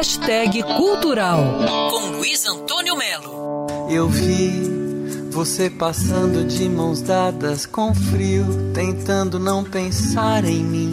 Hashtag 0.00 0.62
Cultural 0.62 1.60
com 1.90 2.16
Luiz 2.16 2.46
Antônio 2.46 2.96
Melo. 2.96 3.66
Eu 3.90 4.08
vi 4.08 4.50
você 5.30 5.68
passando 5.68 6.42
de 6.42 6.66
mãos 6.70 7.02
dadas 7.02 7.66
com 7.66 7.94
frio, 7.94 8.46
tentando 8.72 9.38
não 9.38 9.62
pensar 9.62 10.46
em 10.46 10.64
mim. 10.64 10.92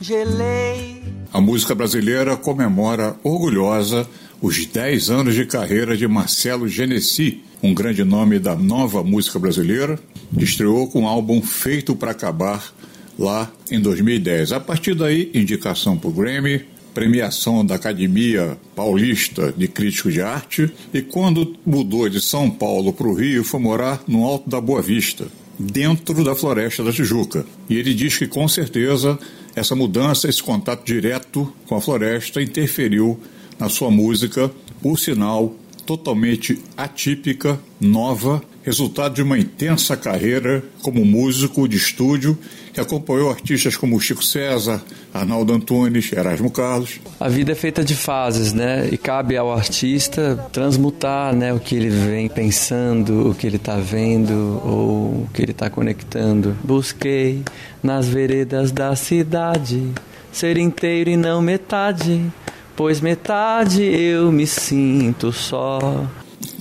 Gelei. 0.00 1.04
A 1.32 1.40
música 1.40 1.72
brasileira 1.72 2.36
comemora 2.36 3.14
orgulhosa 3.22 4.08
os 4.40 4.66
10 4.66 5.08
anos 5.08 5.36
de 5.36 5.46
carreira 5.46 5.96
de 5.96 6.08
Marcelo 6.08 6.66
Genesi, 6.66 7.44
um 7.62 7.72
grande 7.72 8.02
nome 8.02 8.40
da 8.40 8.56
nova 8.56 9.04
música 9.04 9.38
brasileira, 9.38 10.00
estreou 10.36 10.88
com 10.88 11.02
um 11.02 11.06
álbum 11.06 11.40
Feito 11.40 11.94
para 11.94 12.10
Acabar 12.10 12.74
lá 13.16 13.48
em 13.70 13.80
2010. 13.80 14.50
A 14.50 14.58
partir 14.58 14.96
daí, 14.96 15.30
indicação 15.32 15.96
para 15.96 16.10
o 16.10 16.12
Grammy, 16.12 16.72
premiação 16.94 17.64
da 17.64 17.74
Academia 17.74 18.58
Paulista 18.74 19.52
de 19.56 19.68
Críticos 19.68 20.12
de 20.12 20.20
Arte, 20.20 20.70
e 20.92 21.02
quando 21.02 21.56
mudou 21.64 22.08
de 22.08 22.20
São 22.20 22.50
Paulo 22.50 22.92
para 22.92 23.06
o 23.06 23.14
Rio, 23.14 23.44
foi 23.44 23.60
morar 23.60 24.02
no 24.06 24.24
Alto 24.24 24.48
da 24.48 24.60
Boa 24.60 24.82
Vista, 24.82 25.26
dentro 25.58 26.22
da 26.24 26.34
Floresta 26.34 26.82
da 26.82 26.92
Tijuca. 26.92 27.44
E 27.68 27.76
ele 27.76 27.94
diz 27.94 28.18
que 28.18 28.26
com 28.26 28.46
certeza 28.48 29.18
essa 29.54 29.74
mudança, 29.74 30.28
esse 30.28 30.42
contato 30.42 30.84
direto 30.84 31.52
com 31.66 31.76
a 31.76 31.80
floresta 31.80 32.42
interferiu 32.42 33.18
na 33.58 33.68
sua 33.68 33.90
música, 33.90 34.50
por 34.80 34.98
sinal 34.98 35.54
totalmente 35.84 36.58
atípica, 36.76 37.60
nova, 37.80 38.42
resultado 38.62 39.14
de 39.14 39.22
uma 39.22 39.38
intensa 39.38 39.96
carreira 39.96 40.62
como 40.82 41.04
músico 41.04 41.68
de 41.68 41.76
estúdio 41.76 42.38
que 42.72 42.80
acompanhou 42.80 43.30
artistas 43.30 43.76
como 43.76 44.00
Chico 44.00 44.24
César, 44.24 44.82
Arnaldo 45.12 45.52
Antunes, 45.52 46.10
Erasmo 46.12 46.50
Carlos. 46.50 47.00
A 47.20 47.28
vida 47.28 47.52
é 47.52 47.54
feita 47.54 47.84
de 47.84 47.94
fases, 47.94 48.52
né? 48.52 48.88
E 48.90 48.96
cabe 48.96 49.36
ao 49.36 49.52
artista 49.52 50.48
transmutar, 50.52 51.34
né, 51.34 51.52
o 51.52 51.60
que 51.60 51.74
ele 51.74 51.90
vem 51.90 52.28
pensando, 52.28 53.30
o 53.30 53.34
que 53.34 53.46
ele 53.46 53.56
está 53.56 53.76
vendo 53.76 54.60
ou 54.64 55.24
o 55.24 55.28
que 55.34 55.42
ele 55.42 55.52
está 55.52 55.68
conectando. 55.68 56.56
Busquei 56.64 57.42
nas 57.82 58.08
veredas 58.08 58.72
da 58.72 58.96
cidade 58.96 59.90
ser 60.32 60.56
inteiro 60.56 61.10
e 61.10 61.16
não 61.16 61.42
metade 61.42 62.32
pois 62.76 63.00
metade 63.00 63.82
eu 63.82 64.32
me 64.32 64.46
sinto 64.46 65.32
só. 65.32 65.78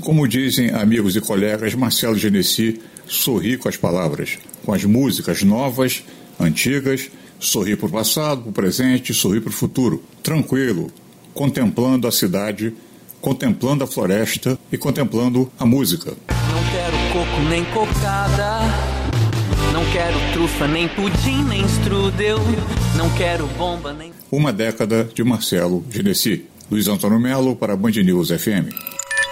Como 0.02 0.28
dizem 0.28 0.72
amigos 0.72 1.16
e 1.16 1.22
colegas, 1.22 1.76
Marcelo 1.76 2.18
Genesi 2.18 2.82
sorri 3.06 3.56
com 3.56 3.70
as 3.70 3.78
palavras, 3.78 4.40
com 4.66 4.74
as 4.74 4.84
músicas 4.84 5.44
novas, 5.44 6.04
antigas, 6.40 7.10
sorri 7.40 7.76
para 7.76 7.86
o 7.86 7.92
passado, 7.92 8.42
para 8.42 8.50
o 8.50 8.54
presente, 8.54 9.14
sorri 9.14 9.40
para 9.40 9.52
o 9.52 9.54
futuro, 9.54 10.04
tranquilo, 10.24 10.92
contemplando 11.36 12.08
a 12.08 12.12
cidade, 12.12 12.74
contemplando 13.22 13.84
a 13.84 13.88
floresta 13.88 14.58
e 14.72 14.78
contemplando 14.78 15.52
a 15.60 15.68
música. 15.68 16.14
Não 16.30 16.72
quero 16.72 16.98
coco 17.14 17.42
nem 17.48 17.64
cocada, 17.66 18.60
não 19.72 19.86
quero 19.92 20.18
trufa 20.34 20.68
nem 20.68 20.88
pudim 20.88 21.44
nem 21.44 21.64
strudel, 21.66 22.40
não 22.98 23.08
quero 23.12 23.46
bomba 23.56 23.94
nem 23.94 24.12
uma 24.32 24.52
década 24.52 25.08
de 25.14 25.24
Marcelo 25.24 25.86
Genesi. 25.92 26.46
Luiz 26.72 26.88
Antônio 26.88 27.20
Melo 27.20 27.56
para 27.56 27.76
Band 27.76 27.92
News 27.92 28.30
FM. 28.30 29.01